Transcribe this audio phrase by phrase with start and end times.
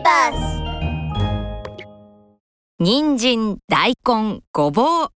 [0.00, 0.60] ーバース
[2.78, 5.08] 人参、大根、ごぼう。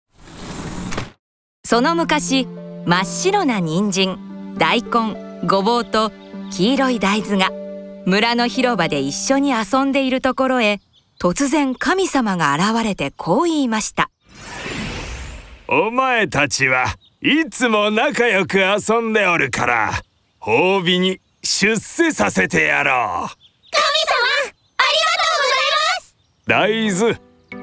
[1.64, 2.46] その昔
[2.84, 6.12] 真っ白な人参、大根、ごぼうと
[6.50, 7.50] 黄色い大豆が
[8.04, 10.80] 村の広場で一緒に遊んでいるところへ
[11.18, 14.10] 突然神様が現れてこう言いました。
[15.66, 16.86] お前たちは
[17.22, 19.92] いつも仲良く遊んでおるから
[20.38, 23.43] 褒美に出世させてやろう
[26.46, 27.16] 大豆。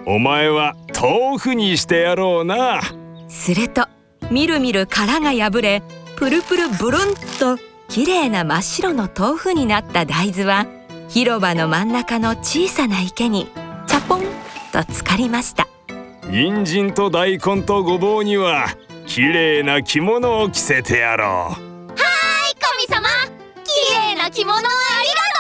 [0.08, 2.82] お前は豆腐にしてやろうな。
[3.28, 3.86] すると
[4.32, 5.84] みるみる殻が破れ
[6.16, 7.58] プルプルブルンと
[7.90, 10.66] 綺麗な真っ白の豆腐になった大豆は
[11.10, 13.48] 広場の真ん中の小さな池に
[13.86, 14.22] チャポン
[14.72, 15.68] と浸かりました。
[16.30, 18.68] 人参と大根とごぼうには
[19.06, 21.28] 綺麗な着物を着せてやろう。
[21.28, 22.00] ありがとう
[22.88, 23.08] 神様。
[23.64, 24.72] 綺麗な着物をありが
[25.16, 25.31] とう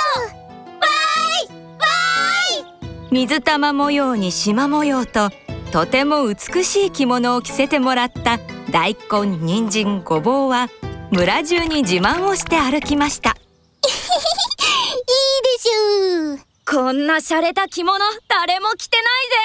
[3.12, 5.32] 水玉模様に縞模様と
[5.74, 8.40] とても美しい着物を着せてもらった
[8.72, 10.70] 大根人参ごぼうは
[11.12, 13.32] 村中に自慢をして歩きました。
[13.36, 16.40] いいでしょう。
[16.66, 19.36] こんな洒落た着物誰も着てないぜ。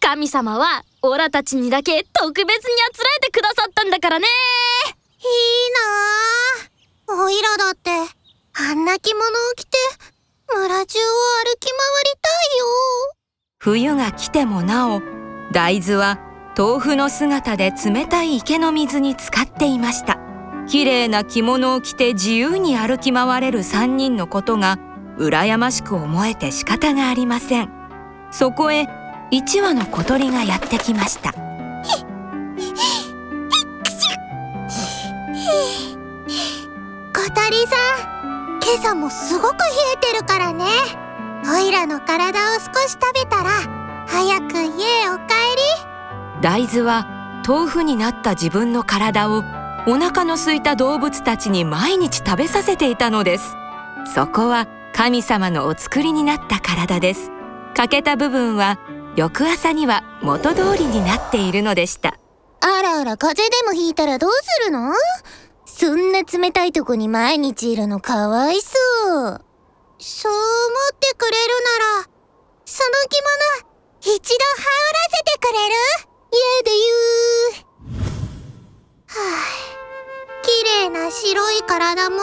[0.00, 4.26] 神様はオラたちにだけ特別にあつらえてくださったんだからね。
[5.20, 7.24] いいなあ。
[7.24, 7.90] おいらだって
[8.54, 9.69] あんな着物を着て
[10.54, 11.02] 村中を
[11.44, 12.66] 歩き回りたいよ。
[13.58, 15.02] 冬が来てもなお
[15.52, 16.18] 大豆は
[16.56, 20.18] 豆腐の姿で冷たい池の水に浸かっていました。
[20.66, 24.78] 綺麗な着物を着て自由に歩き回れる3人のことが
[25.18, 27.70] 羨ましく思えて仕方がありません。
[28.30, 28.86] そこへ
[29.32, 31.49] 1羽の小鳥がやってきました。
[38.72, 39.58] 今朝もすごく冷
[39.94, 40.64] えてるからね。
[41.44, 43.50] おいらの体を少し食べたら
[44.06, 45.24] 早く家へお帰
[46.36, 46.40] り。
[46.40, 49.42] 大豆は豆腐になった自分の体を
[49.88, 53.56] お腹の空いた動物たちに毎日食べさせていたのです。
[54.14, 57.32] そこは神様のお作りになった体です。
[57.74, 58.78] 欠けた部分は
[59.16, 62.14] 翌朝には元通りになっているのでした。
[62.60, 64.92] あらあら風邪でもひいたらどうするの？
[65.80, 68.76] そんな冷たいとこに毎日いるのかわいそう。
[69.08, 69.40] そう思っ
[71.00, 72.10] てくれるなら
[72.66, 73.64] その着物
[74.02, 75.72] 一度羽織らせてくれる？
[76.36, 76.36] や
[76.66, 76.84] だよ
[79.06, 79.48] はあ
[80.42, 80.52] 綺
[80.84, 82.16] 麗な白い体も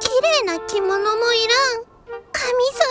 [0.00, 0.08] 綺
[0.40, 1.84] 麗な着物もいらん。
[2.32, 2.88] 神様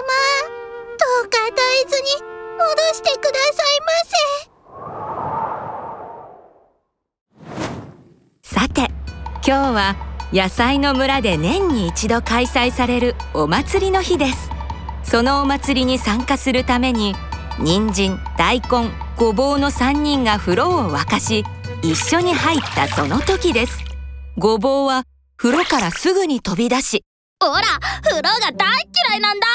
[0.96, 2.22] どうか大豆に
[2.60, 2.62] 戻
[2.94, 3.90] してくださいま
[8.44, 8.92] せさて
[9.46, 9.96] 今日は
[10.32, 14.50] 野菜の村で年に一度開催されるお祭りの日です。
[15.04, 17.14] そのお祭りに参加するために
[17.60, 21.44] 人参大根ごぼうの3人が風呂を沸かし
[21.82, 23.84] 一緒に入ったその時です。
[24.38, 25.04] ごぼうは
[25.36, 27.04] 風呂からすぐに飛び出し
[27.42, 27.64] ほら
[28.02, 28.70] 風呂が大
[29.10, 29.48] 嫌いなんだ！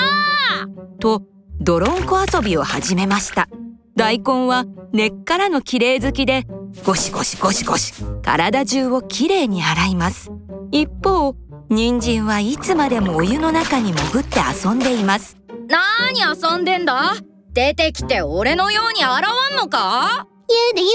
[1.00, 1.22] と
[1.62, 3.48] 泥んこ遊びを始めました。
[3.96, 6.44] 大根は根っからの綺麗好きで
[6.84, 7.92] ゴシゴシゴシゴシ。
[8.22, 10.30] 体中をきれいに洗います。
[10.70, 11.34] 一方
[11.68, 15.36] 人参はいつまでもお湯の中に潜って遊んでいます。
[15.68, 17.14] なーに遊んでんだ？
[17.52, 20.26] 出てきて俺のように洗わんのか？
[20.48, 20.88] やだよ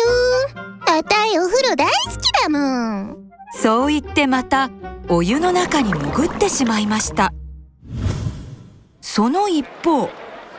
[0.87, 2.59] あたいお風呂大好きだも
[3.11, 3.17] ん。
[3.55, 4.71] そう言ってまた
[5.09, 7.33] お湯の中に潜ってしまいました。
[9.01, 10.09] その一方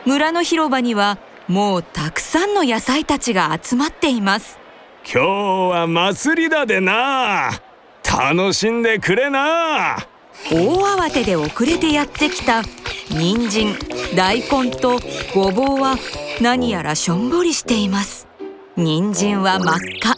[0.05, 4.59] 村の広場にはもうたくさんの野菜たちが集まっています
[5.07, 5.29] 今日
[5.71, 7.51] は祭りだでな。
[8.03, 9.97] 楽しんでくれな。
[10.51, 12.63] 大慌てで遅れてやってきた
[13.09, 13.75] 人参
[14.15, 14.99] 大根と
[15.33, 15.95] ごぼうは
[16.41, 18.27] 何やらしょんぼりしています。
[18.75, 20.17] 人参は真っ赤。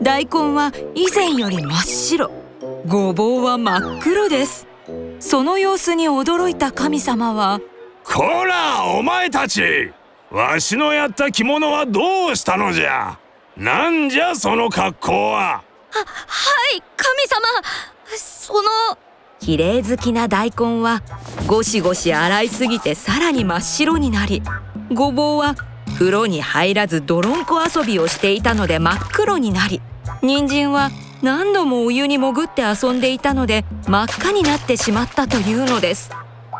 [0.00, 2.30] 大根は以前より真っ白。
[2.86, 4.68] ごぼうは真っ黒です。
[5.18, 7.60] その様子に驚いた神様は
[8.04, 9.90] こらお前たち。
[10.30, 13.18] わしのやった着物はどうしたのじゃ
[13.58, 15.40] なんじゃその格好は？
[15.40, 15.62] は
[16.76, 17.44] い神様。
[18.16, 18.68] その
[19.40, 21.02] 綺麗好きな大根は
[21.48, 24.42] ゴシゴシ洗いすぎてさらに真っ白になり
[24.94, 25.56] ごぼうは
[25.98, 29.82] 風呂に入らず泥んこ遊びをしていたので真っ黒になり
[30.22, 30.90] 人参は
[31.22, 36.10] 何度もお湯に潜って遊んでいたので真っ赤になってしまったというのです。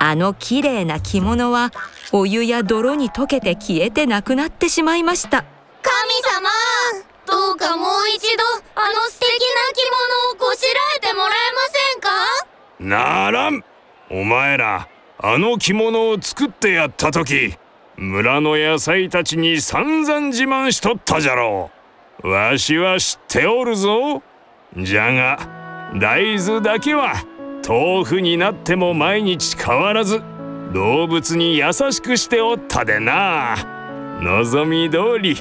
[0.00, 1.70] あの綺麗な着物は
[2.12, 5.44] お湯や泥に溶けて消えてなくなってしまいました。
[6.22, 6.50] 様。
[7.26, 8.44] どうかもう一度
[8.74, 9.36] あの素敵な
[9.74, 9.84] 着
[10.38, 12.10] 物をこしらえてもらえませんか？
[12.80, 13.62] ならん。
[14.10, 14.88] お前ら
[15.18, 17.54] あの着物を作ってやった時
[17.96, 21.70] 村の野菜たちに散々自慢しとったじゃろ
[22.22, 22.28] う。
[22.28, 24.22] わしは知っておるぞ。
[24.76, 25.38] じゃが
[26.00, 27.14] 大豆だけは
[27.66, 30.22] 豆腐になっても毎日変わらず
[30.72, 33.56] 動物に優しくしておったでな。
[34.22, 35.36] 望み通り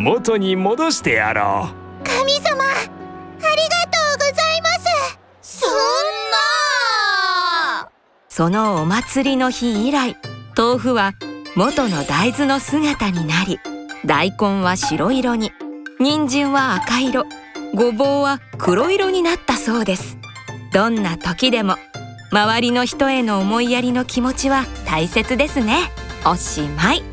[0.00, 2.04] 元に戻してやろう。
[2.04, 3.04] 神様ありが
[3.84, 4.68] とうございま
[5.42, 5.58] す。
[5.60, 5.70] そん
[7.82, 7.90] な。
[8.30, 10.16] そのお祭りの日以来
[10.56, 11.12] 豆腐は
[11.54, 13.58] 元の大豆の姿になり
[14.06, 15.52] 大根は白色に
[15.98, 17.26] 人参は赤色
[17.74, 20.16] ごぼうは黒色になったそうです。
[20.72, 21.76] どんな時でも
[22.32, 25.90] 周りの人への思いやりの気持ちは大切ですね。
[26.24, 27.09] おしまい